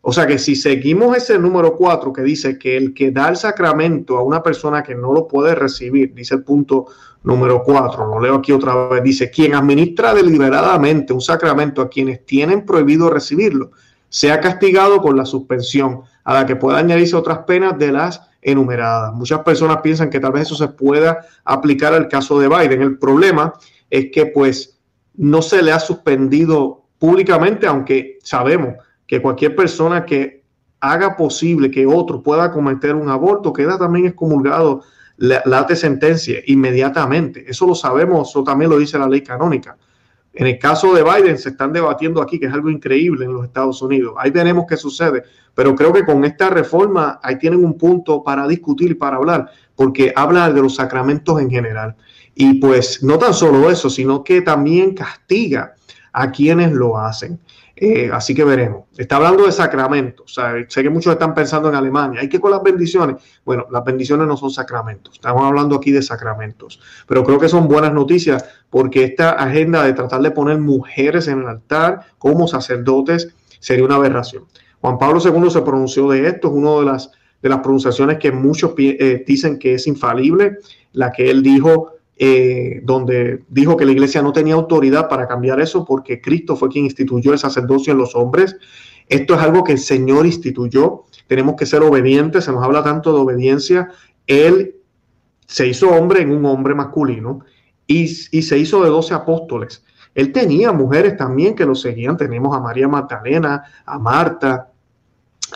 O 0.00 0.10
sea 0.10 0.26
que 0.26 0.38
si 0.38 0.56
seguimos 0.56 1.14
ese 1.14 1.38
número 1.38 1.76
4 1.76 2.10
que 2.10 2.22
dice 2.22 2.58
que 2.58 2.76
el 2.76 2.94
que 2.94 3.10
da 3.10 3.28
el 3.28 3.36
sacramento 3.36 4.16
a 4.16 4.22
una 4.22 4.42
persona 4.42 4.82
que 4.82 4.94
no 4.94 5.12
lo 5.12 5.28
puede 5.28 5.54
recibir, 5.54 6.14
dice 6.14 6.36
el 6.36 6.42
punto 6.42 6.86
número 7.24 7.62
4, 7.62 8.06
lo 8.06 8.18
leo 8.18 8.36
aquí 8.36 8.52
otra 8.52 8.88
vez, 8.88 9.02
dice, 9.02 9.30
quien 9.30 9.54
administra 9.54 10.14
deliberadamente 10.14 11.12
un 11.12 11.20
sacramento 11.20 11.82
a 11.82 11.90
quienes 11.90 12.24
tienen 12.24 12.64
prohibido 12.64 13.10
recibirlo, 13.10 13.72
sea 14.08 14.40
castigado 14.40 15.02
con 15.02 15.14
la 15.16 15.26
suspensión, 15.26 16.00
a 16.24 16.32
la 16.32 16.46
que 16.46 16.56
pueda 16.56 16.78
añadirse 16.78 17.14
otras 17.14 17.40
penas 17.40 17.78
de 17.78 17.92
las 17.92 18.22
enumeradas. 18.40 19.12
Muchas 19.12 19.40
personas 19.40 19.78
piensan 19.82 20.08
que 20.08 20.20
tal 20.20 20.32
vez 20.32 20.42
eso 20.42 20.54
se 20.54 20.68
pueda 20.68 21.26
aplicar 21.44 21.92
al 21.92 22.08
caso 22.08 22.38
de 22.38 22.48
Biden. 22.48 22.80
El 22.80 22.98
problema 22.98 23.52
es 23.90 24.06
que 24.10 24.26
pues 24.26 24.78
no 25.14 25.42
se 25.42 25.62
le 25.62 25.72
ha 25.72 25.80
suspendido 25.80 26.85
públicamente, 26.98 27.66
aunque 27.66 28.18
sabemos 28.22 28.74
que 29.06 29.20
cualquier 29.22 29.54
persona 29.54 30.04
que 30.04 30.42
haga 30.80 31.16
posible 31.16 31.70
que 31.70 31.86
otro 31.86 32.22
pueda 32.22 32.50
cometer 32.50 32.94
un 32.94 33.08
aborto 33.08 33.52
queda 33.52 33.78
también 33.78 34.06
excomulgado 34.06 34.82
la, 35.16 35.42
la 35.46 35.66
sentencia 35.74 36.40
inmediatamente. 36.46 37.44
Eso 37.48 37.66
lo 37.66 37.74
sabemos, 37.74 38.30
eso 38.30 38.44
también 38.44 38.70
lo 38.70 38.78
dice 38.78 38.98
la 38.98 39.08
ley 39.08 39.22
canónica. 39.22 39.76
En 40.36 40.46
el 40.46 40.58
caso 40.58 40.92
de 40.92 41.02
Biden 41.02 41.38
se 41.38 41.48
están 41.48 41.72
debatiendo 41.72 42.20
aquí, 42.20 42.38
que 42.38 42.44
es 42.44 42.52
algo 42.52 42.68
increíble 42.68 43.24
en 43.24 43.32
los 43.32 43.44
Estados 43.44 43.80
Unidos. 43.80 44.14
Ahí 44.18 44.30
veremos 44.30 44.66
qué 44.68 44.76
sucede. 44.76 45.22
Pero 45.54 45.74
creo 45.74 45.94
que 45.94 46.04
con 46.04 46.26
esta 46.26 46.50
reforma 46.50 47.18
ahí 47.22 47.38
tienen 47.38 47.64
un 47.64 47.78
punto 47.78 48.22
para 48.22 48.46
discutir 48.46 48.90
y 48.90 48.94
para 48.94 49.16
hablar, 49.16 49.50
porque 49.74 50.12
habla 50.14 50.52
de 50.52 50.60
los 50.60 50.74
sacramentos 50.74 51.40
en 51.40 51.48
general. 51.48 51.96
Y 52.34 52.60
pues 52.60 53.02
no 53.02 53.18
tan 53.18 53.32
solo 53.32 53.70
eso, 53.70 53.88
sino 53.88 54.22
que 54.22 54.42
también 54.42 54.92
castiga 54.92 55.74
a 56.16 56.30
quienes 56.32 56.72
lo 56.72 56.98
hacen. 56.98 57.38
Eh, 57.76 58.08
así 58.10 58.34
que 58.34 58.42
veremos. 58.42 58.84
Está 58.96 59.16
hablando 59.16 59.44
de 59.44 59.52
sacramentos. 59.52 60.34
sé 60.68 60.82
que 60.82 60.88
muchos 60.88 61.12
están 61.12 61.34
pensando 61.34 61.68
en 61.68 61.74
Alemania. 61.74 62.20
¿Hay 62.22 62.28
que 62.30 62.40
con 62.40 62.50
las 62.50 62.62
bendiciones? 62.62 63.16
Bueno, 63.44 63.66
las 63.70 63.84
bendiciones 63.84 64.26
no 64.26 64.34
son 64.34 64.50
sacramentos. 64.50 65.16
Estamos 65.16 65.42
hablando 65.44 65.76
aquí 65.76 65.92
de 65.92 66.00
sacramentos. 66.00 66.80
Pero 67.06 67.22
creo 67.22 67.38
que 67.38 67.50
son 67.50 67.68
buenas 67.68 67.92
noticias 67.92 68.46
porque 68.70 69.04
esta 69.04 69.32
agenda 69.32 69.84
de 69.84 69.92
tratar 69.92 70.22
de 70.22 70.30
poner 70.30 70.58
mujeres 70.58 71.28
en 71.28 71.42
el 71.42 71.48
altar 71.48 72.00
como 72.16 72.48
sacerdotes 72.48 73.34
sería 73.60 73.84
una 73.84 73.96
aberración. 73.96 74.44
Juan 74.80 74.98
Pablo 74.98 75.20
II 75.22 75.50
se 75.50 75.60
pronunció 75.60 76.08
de 76.08 76.28
esto. 76.28 76.48
Es 76.48 76.54
una 76.54 76.76
de 76.76 76.86
las, 76.86 77.10
de 77.42 77.48
las 77.50 77.58
pronunciaciones 77.58 78.16
que 78.16 78.32
muchos 78.32 78.72
eh, 78.78 79.22
dicen 79.26 79.58
que 79.58 79.74
es 79.74 79.86
infalible. 79.86 80.60
La 80.94 81.12
que 81.12 81.30
él 81.30 81.42
dijo 81.42 81.95
eh, 82.16 82.80
donde 82.82 83.44
dijo 83.48 83.76
que 83.76 83.84
la 83.84 83.92
iglesia 83.92 84.22
no 84.22 84.32
tenía 84.32 84.54
autoridad 84.54 85.08
para 85.08 85.28
cambiar 85.28 85.60
eso 85.60 85.84
porque 85.84 86.20
Cristo 86.20 86.56
fue 86.56 86.68
quien 86.68 86.84
instituyó 86.84 87.32
el 87.32 87.38
sacerdocio 87.38 87.92
en 87.92 87.98
los 87.98 88.14
hombres. 88.14 88.56
Esto 89.08 89.34
es 89.34 89.40
algo 89.40 89.64
que 89.64 89.72
el 89.72 89.78
Señor 89.78 90.26
instituyó. 90.26 91.04
Tenemos 91.26 91.56
que 91.56 91.66
ser 91.66 91.82
obedientes. 91.82 92.44
Se 92.44 92.52
nos 92.52 92.64
habla 92.64 92.82
tanto 92.82 93.12
de 93.12 93.20
obediencia. 93.20 93.90
Él 94.26 94.76
se 95.46 95.66
hizo 95.66 95.90
hombre 95.90 96.22
en 96.22 96.32
un 96.32 96.44
hombre 96.46 96.74
masculino 96.74 97.40
y, 97.86 98.02
y 98.02 98.42
se 98.42 98.58
hizo 98.58 98.82
de 98.82 98.90
doce 98.90 99.14
apóstoles. 99.14 99.84
Él 100.14 100.32
tenía 100.32 100.72
mujeres 100.72 101.16
también 101.16 101.54
que 101.54 101.66
lo 101.66 101.74
seguían. 101.74 102.16
Tenemos 102.16 102.56
a 102.56 102.60
María 102.60 102.88
Magdalena, 102.88 103.62
a 103.84 103.98
Marta, 103.98 104.70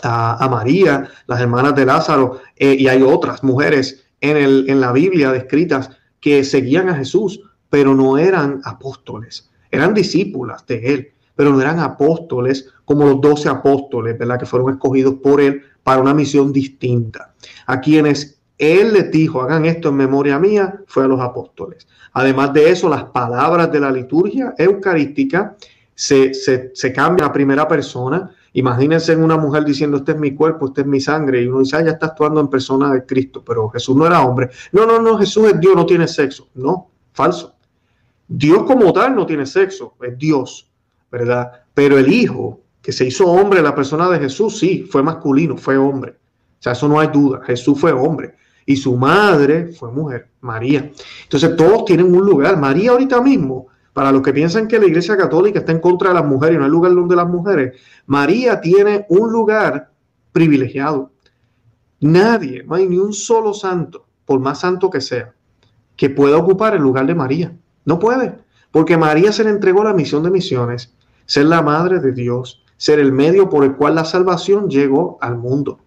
a, 0.03 0.49
María, 0.51 1.09
las 1.27 1.41
hermanas 1.41 1.75
de 1.75 1.87
Lázaro, 1.87 2.41
eh, 2.57 2.77
y 2.79 2.89
hay 2.89 3.03
otras 3.03 3.43
mujeres 3.43 4.05
en, 4.21 4.37
el, 4.37 4.67
en 4.69 4.81
la 4.81 4.93
Biblia 4.93 5.33
descritas 5.33 5.91
que 6.21 6.45
seguían 6.45 6.89
a 6.89 6.95
Jesús, 6.95 7.41
pero 7.69 7.95
no 7.95 8.19
eran 8.19 8.61
apóstoles, 8.65 9.51
eran 9.71 9.95
discípulas 9.95 10.67
de 10.67 10.95
él, 10.95 11.13
pero 11.35 11.53
no 11.53 11.61
eran 11.61 11.79
apóstoles 11.79 12.69
como 12.85 13.07
los 13.07 13.21
doce 13.21 13.49
apóstoles, 13.49 14.19
¿verdad? 14.19 14.39
Que 14.39 14.47
fueron 14.47 14.71
escogidos 14.73 15.15
por 15.23 15.41
él 15.41 15.63
para 15.83 16.03
una 16.03 16.13
misión 16.13 16.53
distinta. 16.53 17.33
A 17.67 17.81
quienes 17.81 18.41
él 18.59 18.93
les 18.93 19.11
dijo, 19.11 19.41
hagan 19.41 19.65
esto 19.65 19.89
en 19.89 19.97
memoria 19.97 20.39
mía, 20.39 20.83
fue 20.87 21.05
a 21.05 21.09
los 21.09 21.21
apóstoles. 21.21 21.87
Además 22.13 22.53
de 22.53 22.71
eso, 22.71 22.89
las 22.89 23.05
palabras 23.05 23.73
de 23.73 23.81
la 23.81 23.91
liturgia 23.91 24.55
eucarística 24.59 25.57
se, 25.95 26.35
se, 26.35 26.71
se 26.75 26.93
cambian 26.93 27.31
a 27.31 27.33
primera 27.33 27.67
persona 27.67 28.31
Imagínense 28.53 29.13
en 29.13 29.23
una 29.23 29.37
mujer 29.37 29.65
diciendo, 29.65 29.99
este 29.99 30.13
es 30.13 30.19
mi 30.19 30.35
cuerpo, 30.35 30.67
este 30.67 30.81
es 30.81 30.87
mi 30.87 31.01
sangre, 31.01 31.43
y 31.43 31.47
uno 31.47 31.61
dice, 31.61 31.77
ah, 31.77 31.83
ya 31.83 31.93
está 31.93 32.07
actuando 32.07 32.41
en 32.41 32.49
persona 32.49 32.93
de 32.93 33.07
Cristo, 33.07 33.45
pero 33.45 33.69
Jesús 33.69 33.97
no 33.97 34.07
era 34.07 34.23
hombre. 34.23 34.51
No, 34.73 34.87
no, 34.87 35.01
no, 35.01 35.19
Jesús 35.19 35.53
es 35.53 35.61
Dios, 35.61 35.77
no 35.77 35.87
tiene 35.87 36.09
sexo. 36.09 36.49
No, 36.55 36.91
falso. 37.13 37.55
Dios 38.27 38.65
como 38.65 38.93
tal 38.93 39.15
no 39.15 39.27
tiene 39.27 39.47
sexo, 39.47 39.95
es 40.03 40.19
Dios, 40.19 40.69
¿verdad? 41.11 41.53
Pero 41.75 41.99
el 41.99 42.13
Hijo, 42.13 42.61
que 42.83 42.93
se 42.93 43.07
hizo 43.07 43.27
hombre, 43.27 43.63
la 43.63 43.75
persona 43.75 44.09
de 44.09 44.19
Jesús, 44.19 44.59
sí, 44.59 44.89
fue 44.91 45.03
masculino, 45.03 45.57
fue 45.57 45.77
hombre. 45.77 46.13
O 46.13 46.63
sea, 46.63 46.73
eso 46.73 46.89
no 46.89 46.99
hay 46.99 47.09
duda, 47.09 47.41
Jesús 47.45 47.79
fue 47.79 47.93
hombre. 47.93 48.35
Y 48.67 48.77
su 48.77 48.97
madre 48.97 49.73
fue 49.73 49.91
mujer, 49.91 50.29
María. 50.41 50.91
Entonces 51.23 51.57
todos 51.57 51.85
tienen 51.85 52.15
un 52.15 52.25
lugar. 52.25 52.57
María 52.57 52.93
ahorita 52.93 53.21
mismo 53.21 53.69
para 53.93 54.13
los 54.13 54.23
que 54.23 54.33
piensan 54.33 54.69
que 54.69 54.79
la 54.79 54.87
Iglesia 54.87 55.17
Católica 55.17 55.61
está 55.61 55.73
en 55.73 55.81
contra 55.81 56.11
de 56.11 56.15
las 56.15 56.25
mujeres 56.25 56.57
y 56.57 56.59
no 56.59 56.65
hay 56.65 56.71
lugar 56.71 56.95
donde 56.95 57.17
las 57.17 57.29
mujeres, 57.29 57.81
María 58.07 58.61
tiene 58.61 59.07
un 59.09 59.33
lugar 59.33 59.91
privilegiado. 60.33 61.11
Nadie, 62.01 62.63
no 62.65 62.77
hay 62.77 62.87
ni 62.87 62.97
un 62.97 63.13
solo 63.13 63.53
santo, 63.53 64.07
por 64.25 64.41
más 64.41 64.61
santo 64.61 64.89
que 64.91 65.01
sea, 65.01 65.35
que 65.97 66.09
pueda 66.09 66.37
ocupar 66.37 66.75
el 66.75 66.83
lugar 66.83 67.07
de 67.07 67.15
María. 67.15 67.53
No 67.85 67.99
puede, 67.99 68.39
porque 68.71 68.97
María 68.97 69.33
se 69.33 69.45
le 69.45 69.51
entregó 69.51 69.85
la 69.85 69.93
misión 69.93 70.23
de 70.23 70.31
misiones, 70.31 70.95
ser 71.27 71.47
la 71.47 71.63
madre 71.63 72.01
de 72.01 72.13
Dios, 72.13 72.65
ser 72.77 72.99
el 72.99 73.13
medio 73.13 73.51
por 73.51 73.65
el 73.65 73.75
cual 73.77 73.97
la 73.97 74.05
salvación 74.05 74.71
llegó 74.71 75.19
al 75.21 75.37
mundo. 75.37 75.81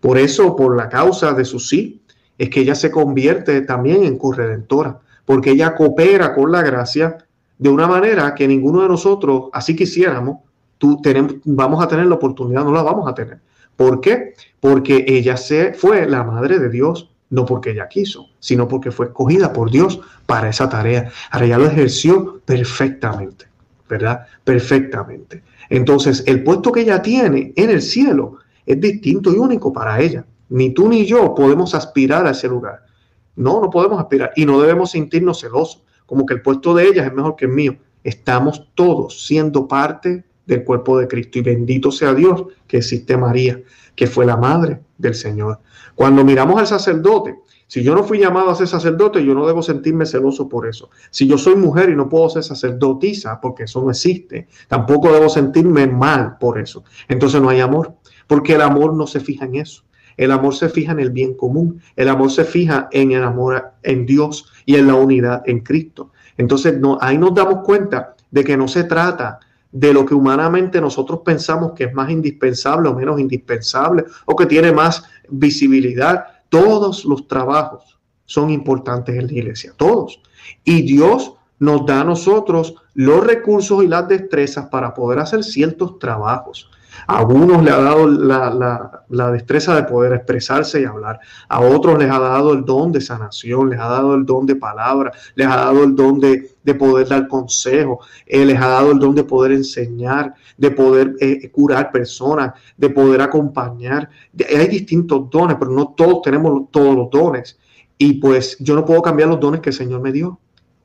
Por 0.00 0.18
eso, 0.18 0.56
por 0.56 0.76
la 0.76 0.88
causa 0.88 1.32
de 1.32 1.44
su 1.44 1.60
sí, 1.60 2.02
es 2.38 2.50
que 2.50 2.60
ella 2.60 2.74
se 2.74 2.90
convierte 2.90 3.60
también 3.60 4.02
en 4.02 4.18
corredentora, 4.18 5.00
porque 5.24 5.50
ella 5.52 5.76
coopera 5.76 6.34
con 6.34 6.50
la 6.50 6.62
gracia 6.62 7.18
de 7.58 7.68
una 7.68 7.86
manera 7.86 8.34
que 8.34 8.48
ninguno 8.48 8.82
de 8.82 8.88
nosotros, 8.88 9.50
así 9.52 9.76
quisiéramos, 9.76 10.38
tú 10.78 11.00
tenemos, 11.00 11.34
vamos 11.44 11.82
a 11.82 11.88
tener 11.88 12.06
la 12.06 12.16
oportunidad, 12.16 12.64
no 12.64 12.72
la 12.72 12.82
vamos 12.82 13.08
a 13.08 13.14
tener. 13.14 13.38
¿Por 13.76 14.00
qué? 14.00 14.34
Porque 14.60 15.04
ella 15.06 15.36
se, 15.36 15.72
fue 15.74 16.06
la 16.06 16.24
madre 16.24 16.58
de 16.58 16.68
Dios, 16.68 17.10
no 17.30 17.46
porque 17.46 17.70
ella 17.70 17.88
quiso, 17.88 18.26
sino 18.40 18.68
porque 18.68 18.90
fue 18.90 19.06
escogida 19.06 19.52
por 19.52 19.70
Dios 19.70 20.00
para 20.26 20.50
esa 20.50 20.68
tarea. 20.68 21.10
Ahora 21.30 21.46
ella 21.46 21.58
lo 21.58 21.66
ejerció 21.66 22.40
perfectamente, 22.44 23.46
¿verdad? 23.88 24.26
Perfectamente. 24.44 25.42
Entonces, 25.70 26.22
el 26.26 26.42
puesto 26.42 26.70
que 26.70 26.82
ella 26.82 27.00
tiene 27.00 27.52
en 27.56 27.70
el 27.70 27.80
cielo 27.80 28.38
es 28.66 28.80
distinto 28.80 29.32
y 29.32 29.38
único 29.38 29.72
para 29.72 30.00
ella. 30.00 30.24
Ni 30.50 30.70
tú 30.70 30.88
ni 30.88 31.06
yo 31.06 31.34
podemos 31.34 31.74
aspirar 31.74 32.26
a 32.26 32.32
ese 32.32 32.48
lugar. 32.48 32.84
No, 33.36 33.60
no 33.60 33.70
podemos 33.70 33.98
aspirar 33.98 34.32
y 34.36 34.44
no 34.44 34.60
debemos 34.60 34.90
sentirnos 34.90 35.40
celosos 35.40 35.82
como 36.12 36.26
que 36.26 36.34
el 36.34 36.42
puesto 36.42 36.74
de 36.74 36.88
ellas 36.88 37.06
es 37.06 37.14
mejor 37.14 37.36
que 37.36 37.46
el 37.46 37.52
mío. 37.52 37.74
Estamos 38.04 38.68
todos 38.74 39.24
siendo 39.24 39.66
parte 39.66 40.26
del 40.44 40.62
cuerpo 40.62 40.98
de 40.98 41.08
Cristo 41.08 41.38
y 41.38 41.40
bendito 41.40 41.90
sea 41.90 42.12
Dios 42.12 42.44
que 42.66 42.76
existe 42.76 43.16
María, 43.16 43.62
que 43.96 44.06
fue 44.06 44.26
la 44.26 44.36
madre 44.36 44.82
del 44.98 45.14
Señor. 45.14 45.60
Cuando 45.94 46.22
miramos 46.22 46.60
al 46.60 46.66
sacerdote, 46.66 47.36
si 47.66 47.82
yo 47.82 47.94
no 47.94 48.04
fui 48.04 48.18
llamado 48.18 48.50
a 48.50 48.54
ser 48.54 48.68
sacerdote, 48.68 49.24
yo 49.24 49.32
no 49.32 49.46
debo 49.46 49.62
sentirme 49.62 50.04
celoso 50.04 50.50
por 50.50 50.68
eso. 50.68 50.90
Si 51.10 51.26
yo 51.26 51.38
soy 51.38 51.56
mujer 51.56 51.88
y 51.88 51.96
no 51.96 52.10
puedo 52.10 52.28
ser 52.28 52.44
sacerdotisa, 52.44 53.40
porque 53.40 53.62
eso 53.62 53.80
no 53.80 53.90
existe, 53.90 54.48
tampoco 54.68 55.10
debo 55.10 55.30
sentirme 55.30 55.86
mal 55.86 56.36
por 56.36 56.58
eso. 56.58 56.84
Entonces 57.08 57.40
no 57.40 57.48
hay 57.48 57.60
amor, 57.60 57.94
porque 58.26 58.56
el 58.56 58.60
amor 58.60 58.92
no 58.92 59.06
se 59.06 59.20
fija 59.20 59.46
en 59.46 59.54
eso. 59.54 59.84
El 60.16 60.30
amor 60.32 60.54
se 60.54 60.68
fija 60.68 60.92
en 60.92 61.00
el 61.00 61.10
bien 61.10 61.34
común. 61.34 61.80
El 61.96 62.08
amor 62.08 62.30
se 62.30 62.44
fija 62.44 62.88
en 62.92 63.12
el 63.12 63.22
amor 63.22 63.72
en 63.82 64.06
Dios 64.06 64.52
y 64.66 64.76
en 64.76 64.86
la 64.86 64.94
unidad 64.94 65.42
en 65.46 65.60
Cristo. 65.60 66.10
Entonces, 66.36 66.78
no, 66.78 66.98
ahí 67.00 67.18
nos 67.18 67.34
damos 67.34 67.64
cuenta 67.64 68.16
de 68.30 68.44
que 68.44 68.56
no 68.56 68.68
se 68.68 68.84
trata 68.84 69.38
de 69.70 69.94
lo 69.94 70.04
que 70.04 70.14
humanamente 70.14 70.80
nosotros 70.80 71.20
pensamos 71.24 71.72
que 71.72 71.84
es 71.84 71.94
más 71.94 72.10
indispensable 72.10 72.90
o 72.90 72.94
menos 72.94 73.18
indispensable 73.18 74.04
o 74.26 74.36
que 74.36 74.46
tiene 74.46 74.70
más 74.70 75.04
visibilidad. 75.28 76.26
Todos 76.48 77.04
los 77.04 77.26
trabajos 77.26 77.98
son 78.26 78.50
importantes 78.50 79.16
en 79.16 79.26
la 79.26 79.32
iglesia, 79.32 79.72
todos. 79.76 80.20
Y 80.64 80.82
Dios 80.82 81.34
nos 81.58 81.86
da 81.86 82.00
a 82.00 82.04
nosotros 82.04 82.74
los 82.94 83.26
recursos 83.26 83.84
y 83.84 83.86
las 83.86 84.08
destrezas 84.08 84.66
para 84.66 84.92
poder 84.92 85.20
hacer 85.20 85.42
ciertos 85.44 85.98
trabajos. 85.98 86.70
A 87.06 87.18
algunos 87.18 87.62
le 87.62 87.70
ha 87.70 87.78
dado 87.78 88.06
la, 88.06 89.30
destreza 89.32 89.76
de 89.76 89.84
poder 89.84 90.12
expresarse 90.12 90.80
y 90.80 90.84
hablar. 90.84 91.20
A 91.48 91.60
otros 91.60 91.98
les 91.98 92.10
ha 92.10 92.18
dado 92.18 92.52
el 92.52 92.64
don 92.64 92.92
de 92.92 93.00
sanación, 93.00 93.70
les 93.70 93.80
ha 93.80 93.88
dado 93.88 94.14
el 94.14 94.24
don 94.24 94.46
de 94.46 94.56
palabra, 94.56 95.12
les 95.34 95.46
ha 95.46 95.56
dado 95.56 95.84
el 95.84 95.94
don 95.94 96.20
de, 96.20 96.50
poder 96.78 97.08
dar 97.08 97.28
consejo, 97.28 98.00
eh, 98.26 98.44
les 98.44 98.60
ha 98.60 98.68
dado 98.68 98.92
el 98.92 98.98
don 98.98 99.14
de 99.14 99.24
poder 99.24 99.52
enseñar, 99.52 100.34
de 100.56 100.70
poder 100.70 101.14
eh, 101.20 101.50
curar 101.50 101.90
personas, 101.90 102.52
de 102.76 102.90
poder 102.90 103.20
acompañar. 103.20 104.08
Hay 104.48 104.68
distintos 104.68 105.28
dones, 105.30 105.56
pero 105.58 105.70
no 105.70 105.88
todos 105.88 106.22
tenemos 106.22 106.70
todos 106.70 106.94
los 106.94 107.10
dones. 107.10 107.58
Y 107.98 108.14
pues 108.14 108.56
yo 108.58 108.74
no 108.74 108.84
puedo 108.84 109.02
cambiar 109.02 109.28
los 109.28 109.40
dones 109.40 109.60
que 109.60 109.70
el 109.70 109.76
Señor 109.76 110.00
me 110.00 110.12
dio. 110.12 110.38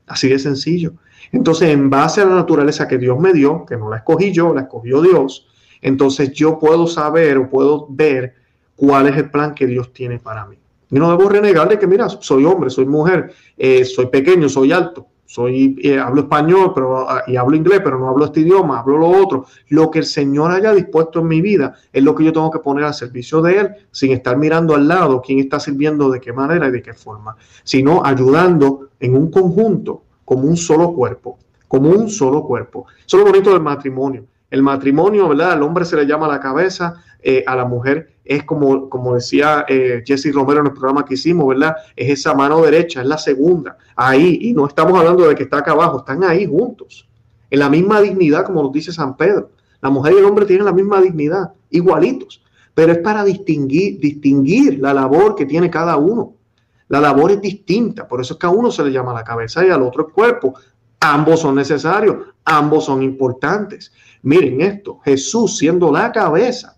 Así 0.07 0.29
de 0.29 0.39
sencillo. 0.39 0.93
Entonces, 1.31 1.69
en 1.69 1.89
base 1.89 2.21
a 2.21 2.25
la 2.25 2.35
naturaleza 2.35 2.87
que 2.87 2.97
Dios 2.97 3.19
me 3.19 3.33
dio, 3.33 3.65
que 3.65 3.77
no 3.77 3.89
la 3.89 3.97
escogí 3.97 4.31
yo, 4.31 4.53
la 4.53 4.61
escogió 4.61 5.01
Dios, 5.01 5.47
entonces 5.81 6.31
yo 6.33 6.59
puedo 6.59 6.87
saber 6.87 7.37
o 7.37 7.49
puedo 7.49 7.87
ver 7.89 8.35
cuál 8.75 9.07
es 9.07 9.17
el 9.17 9.29
plan 9.29 9.53
que 9.53 9.67
Dios 9.67 9.91
tiene 9.91 10.19
para 10.19 10.45
mí. 10.45 10.57
Y 10.89 10.95
no 10.95 11.09
debo 11.09 11.27
renegar 11.27 11.67
de 11.67 11.77
que, 11.77 11.87
mira, 11.87 12.07
soy 12.07 12.45
hombre, 12.45 12.69
soy 12.69 12.85
mujer, 12.85 13.33
eh, 13.57 13.83
soy 13.83 14.05
pequeño, 14.05 14.47
soy 14.47 14.71
alto, 14.71 15.07
soy, 15.25 15.77
eh, 15.83 15.99
hablo 15.99 16.21
español 16.21 16.71
pero, 16.73 17.09
ah, 17.09 17.23
y 17.27 17.35
hablo 17.35 17.57
inglés, 17.57 17.81
pero 17.83 17.99
no 17.99 18.07
hablo 18.07 18.23
este 18.23 18.39
idioma, 18.39 18.79
hablo 18.79 18.97
lo 18.97 19.09
otro. 19.09 19.45
Lo 19.67 19.91
que 19.91 19.99
el 19.99 20.05
Señor 20.05 20.51
haya 20.51 20.71
dispuesto 20.71 21.19
en 21.19 21.27
mi 21.27 21.41
vida 21.41 21.75
es 21.91 22.01
lo 22.03 22.15
que 22.15 22.23
yo 22.23 22.31
tengo 22.31 22.49
que 22.49 22.59
poner 22.59 22.85
al 22.85 22.93
servicio 22.93 23.41
de 23.41 23.59
Él, 23.59 23.69
sin 23.91 24.13
estar 24.13 24.37
mirando 24.37 24.75
al 24.75 24.87
lado 24.87 25.21
quién 25.21 25.39
está 25.39 25.59
sirviendo, 25.59 26.09
de 26.09 26.21
qué 26.21 26.31
manera 26.31 26.69
y 26.69 26.71
de 26.71 26.81
qué 26.81 26.93
forma, 26.93 27.35
sino 27.65 28.05
ayudando 28.05 28.89
en 29.01 29.15
un 29.15 29.29
conjunto, 29.29 30.03
como 30.23 30.47
un 30.47 30.55
solo 30.55 30.93
cuerpo, 30.93 31.37
como 31.67 31.89
un 31.89 32.09
solo 32.09 32.43
cuerpo. 32.43 32.85
Eso 33.05 33.17
es 33.17 33.25
lo 33.25 33.29
bonito 33.29 33.51
del 33.51 33.61
matrimonio 33.61 34.23
el 34.49 34.63
matrimonio, 34.63 35.29
¿verdad? 35.29 35.51
Al 35.51 35.63
hombre 35.63 35.85
se 35.85 35.95
le 35.95 36.05
llama 36.05 36.27
la 36.27 36.39
cabeza, 36.39 37.03
eh, 37.21 37.43
a 37.45 37.55
la 37.55 37.65
mujer 37.65 38.17
es 38.27 38.43
como, 38.43 38.89
como 38.89 39.15
decía 39.15 39.65
eh, 39.67 40.03
Jesse 40.05 40.33
Romero 40.33 40.59
en 40.59 40.67
el 40.67 40.73
programa 40.73 41.05
que 41.05 41.13
hicimos, 41.13 41.47
¿verdad? 41.47 41.75
Es 41.95 42.19
esa 42.19 42.33
mano 42.33 42.61
derecha, 42.61 43.01
es 43.01 43.07
la 43.07 43.17
segunda, 43.17 43.77
ahí, 43.95 44.39
y 44.41 44.53
no 44.53 44.67
estamos 44.67 44.97
hablando 44.99 45.27
de 45.27 45.35
que 45.35 45.43
está 45.43 45.59
acá 45.59 45.71
abajo, 45.71 45.99
están 45.99 46.23
ahí 46.23 46.45
juntos, 46.45 47.07
en 47.49 47.59
la 47.59 47.69
misma 47.69 48.01
dignidad, 48.01 48.45
como 48.45 48.61
nos 48.61 48.71
dice 48.73 48.91
San 48.91 49.15
Pedro. 49.15 49.51
La 49.81 49.89
mujer 49.89 50.13
y 50.13 50.17
el 50.17 50.25
hombre 50.25 50.45
tienen 50.45 50.65
la 50.65 50.73
misma 50.73 50.99
dignidad, 51.01 51.53
igualitos, 51.69 52.43
pero 52.73 52.91
es 52.91 52.99
para 52.99 53.23
distinguir, 53.23 53.99
distinguir 53.99 54.79
la 54.79 54.93
labor 54.93 55.35
que 55.35 55.45
tiene 55.45 55.69
cada 55.69 55.95
uno. 55.97 56.33
La 56.89 56.99
labor 56.99 57.31
es 57.31 57.41
distinta, 57.41 58.07
por 58.07 58.21
eso 58.21 58.33
es 58.33 58.39
que 58.39 58.45
a 58.47 58.49
uno 58.49 58.71
se 58.71 58.83
le 58.83 58.91
llama 58.91 59.13
la 59.13 59.23
cabeza 59.23 59.65
y 59.65 59.69
al 59.69 59.81
otro 59.81 60.07
el 60.07 60.13
cuerpo. 60.13 60.53
Ambos 60.99 61.41
son 61.41 61.55
necesarios, 61.55 62.17
ambos 62.47 62.85
son 62.85 63.03
importantes. 63.03 63.91
Miren 64.23 64.61
esto, 64.61 64.99
Jesús 65.03 65.57
siendo 65.57 65.91
la 65.91 66.11
cabeza, 66.11 66.75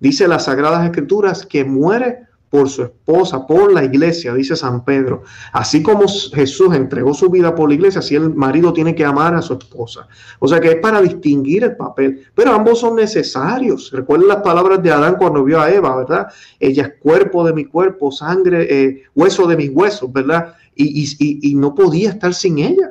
dice 0.00 0.26
las 0.26 0.44
Sagradas 0.44 0.84
Escrituras 0.84 1.44
que 1.44 1.64
muere 1.64 2.28
por 2.50 2.70
su 2.70 2.82
esposa, 2.82 3.46
por 3.46 3.72
la 3.72 3.84
iglesia, 3.84 4.32
dice 4.32 4.56
San 4.56 4.84
Pedro. 4.84 5.22
Así 5.52 5.82
como 5.82 6.06
Jesús 6.08 6.74
entregó 6.74 7.12
su 7.12 7.28
vida 7.28 7.54
por 7.54 7.68
la 7.68 7.74
iglesia, 7.74 7.98
así 7.98 8.14
el 8.14 8.34
marido 8.34 8.72
tiene 8.72 8.94
que 8.94 9.04
amar 9.04 9.34
a 9.34 9.42
su 9.42 9.54
esposa. 9.54 10.08
O 10.38 10.48
sea 10.48 10.58
que 10.60 10.68
es 10.68 10.76
para 10.76 11.02
distinguir 11.02 11.64
el 11.64 11.76
papel, 11.76 12.26
pero 12.34 12.52
ambos 12.52 12.78
son 12.78 12.96
necesarios. 12.96 13.90
Recuerden 13.92 14.28
las 14.28 14.38
palabras 14.38 14.82
de 14.82 14.90
Adán 14.90 15.16
cuando 15.18 15.44
vio 15.44 15.60
a 15.60 15.70
Eva, 15.70 15.94
¿verdad? 15.96 16.28
Ella 16.58 16.84
es 16.84 16.92
cuerpo 17.00 17.44
de 17.44 17.52
mi 17.52 17.66
cuerpo, 17.66 18.10
sangre, 18.10 18.66
eh, 18.70 19.02
hueso 19.14 19.46
de 19.46 19.56
mis 19.56 19.70
huesos, 19.70 20.10
¿verdad? 20.10 20.54
y 20.80 21.54
no 21.56 21.74
podía 21.74 22.10
estar 22.10 22.32
sin 22.32 22.58
ella. 22.58 22.87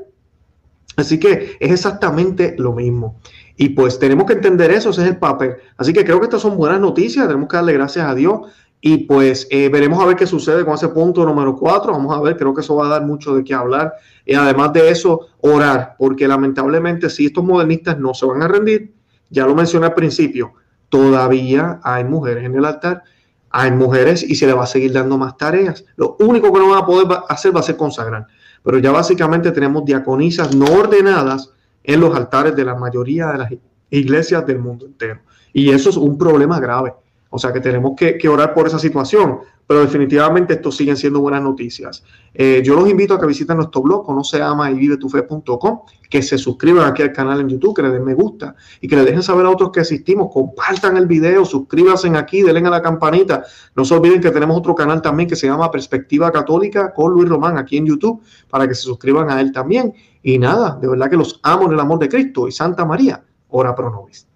Así 0.98 1.20
que 1.20 1.56
es 1.60 1.72
exactamente 1.72 2.56
lo 2.58 2.74
mismo. 2.74 3.20
Y 3.56 3.70
pues 3.70 3.98
tenemos 4.00 4.25
que 4.25 4.34
entender 4.34 4.72
eso, 4.72 4.89
ese 4.89 5.04
es 5.04 5.08
el 5.08 5.18
papel. 5.18 5.56
Así 5.77 5.94
que 5.94 6.04
creo 6.04 6.20
que 6.20 6.25
estas 6.25 6.42
son 6.42 6.58
buenas 6.58 6.80
noticias, 6.80 7.27
tenemos 7.27 7.48
que 7.48 7.56
darle 7.56 7.74
gracias 7.74 8.06
a 8.08 8.13
Dios. 8.13 8.42
Y 8.82 9.06
pues 9.06 9.48
eh, 9.50 9.70
veremos 9.70 10.00
a 10.00 10.06
ver 10.06 10.16
qué 10.16 10.27
sucede 10.27 10.63
con 10.66 10.75
ese 10.75 10.89
punto 10.89 11.25
número 11.25 11.56
cuatro. 11.56 11.92
Vamos 11.92 12.16
a 12.16 12.22
ver, 12.22 12.36
creo 12.36 12.54
que 12.54 12.62
eso 12.62 12.75
va 12.75 12.88
a 12.88 12.89
dar 12.89 13.06
mucho 13.06 13.36
de 13.36 13.44
qué 13.44 13.54
hablar. 13.54 13.94
Y 14.25 14.34
además 14.34 14.74
de 14.74 14.89
eso, 14.89 15.27
orar, 15.42 15.96
porque 15.98 16.27
lamentablemente 16.27 17.10
si 17.10 17.27
estos 17.27 17.44
modernistas 17.44 17.98
no 18.00 18.13
se 18.13 18.25
van 18.25 18.44
a 18.44 18.48
rendir, 18.48 18.94
ya 19.30 19.46
lo 19.46 19.56
mencioné 19.56 19.88
al 19.88 19.94
principio, 19.94 20.54
todavía 20.89 21.80
hay 21.84 22.03
mujeres 22.05 22.44
en 22.44 22.55
el 22.55 22.66
altar, 22.66 23.03
hay 23.50 23.72
mujeres 23.72 24.24
y 24.24 24.36
se 24.36 24.46
le 24.46 24.53
va 24.53 24.64
a 24.64 24.68
seguir 24.68 24.94
dando 24.94 25.18
más 25.18 25.38
tareas. 25.38 25.86
Lo 25.96 26.16
único 26.20 26.51
que 26.51 26.60
no 26.60 26.70
van 26.70 26.83
a 26.83 26.86
poder 26.86 27.07
hacer 27.29 27.55
va 27.55 27.62
a 27.62 27.64
ser 27.64 27.77
consagrar. 27.77 28.27
Pero 28.68 28.80
ya 28.80 28.92
básicamente 28.92 29.53
tenemos 29.53 29.86
diaconisas 29.86 30.53
no 30.53 30.66
ordenadas 30.66 31.53
en 31.86 32.01
los 32.01 32.14
altares 32.14 32.53
de 32.53 32.66
la 32.66 32.75
mayoría 32.75 33.27
de 33.27 33.38
las 33.38 33.53
iglesias 33.90 34.46
del 34.46 34.60
mundo 34.60 34.86
entero. 34.86 35.22
Y 35.53 35.70
eso 35.70 35.90
es 35.90 35.96
un 35.96 36.18
problema 36.18 36.60
grave. 36.60 36.94
O 37.29 37.37
sea 37.37 37.51
que 37.51 37.59
tenemos 37.59 37.94
que, 37.96 38.27
orar 38.27 38.53
por 38.53 38.68
esa 38.68 38.79
situación, 38.79 39.40
pero 39.66 39.81
definitivamente 39.81 40.53
esto 40.53 40.72
siguen 40.72 40.96
siendo 40.96 41.20
buenas 41.20 41.42
noticias. 41.42 42.03
Eh, 42.33 42.61
yo 42.63 42.75
los 42.75 42.90
invito 42.90 43.13
a 43.13 43.20
que 43.20 43.25
visiten 43.25 43.57
nuestro 43.57 43.81
blog, 43.81 44.05
conoce 44.05 44.42
ama 44.42 44.72
y 44.72 44.75
vive 44.75 44.98
tu 44.98 45.09
fe.com, 45.09 45.81
que 46.09 46.22
se 46.22 46.37
suscriban 46.37 46.90
aquí 46.90 47.03
al 47.03 47.11
canal 47.11 47.42
en 47.42 47.50
YouTube, 47.50 47.75
que 47.75 47.81
le 47.81 47.90
den 47.90 48.05
me 48.05 48.13
gusta 48.13 48.55
y 48.79 48.87
que 48.87 48.96
le 48.96 49.03
dejen 49.03 49.22
saber 49.22 49.46
a 49.46 49.50
otros 49.50 49.72
que 49.72 49.81
asistimos, 49.81 50.29
compartan 50.31 50.96
el 50.96 51.05
video, 51.05 51.44
suscríbanse 51.44 52.07
aquí, 52.16 52.44
denle 52.44 52.66
a 52.68 52.72
la 52.72 52.81
campanita. 52.81 53.44
No 53.75 53.83
se 53.83 53.94
olviden 53.94 54.22
que 54.22 54.31
tenemos 54.31 54.57
otro 54.57 54.74
canal 54.74 55.01
también 55.01 55.27
que 55.27 55.35
se 55.35 55.48
llama 55.48 55.70
Perspectiva 55.70 56.31
Católica 56.31 56.94
con 56.94 57.11
Luis 57.11 57.27
Román 57.27 57.57
aquí 57.57 57.77
en 57.77 57.87
YouTube, 57.87 58.22
para 58.50 58.68
que 58.68 58.75
se 58.75 58.83
suscriban 58.83 59.29
a 59.29 59.42
él 59.42 59.51
también. 59.51 59.94
Y 60.24 60.40
nada, 60.40 60.77
de 60.81 60.87
verdad 60.87 61.09
que 61.09 61.18
los 61.18 61.40
amo 61.44 61.66
en 61.66 61.74
el 61.74 61.79
amor 61.79 62.00
de 62.00 62.07
Cristo 62.07 62.48
y 62.48 62.51
Santa 62.51 62.85
María, 62.85 63.24
ora 63.50 63.75
pro 63.75 63.92
nobis. 63.92 64.27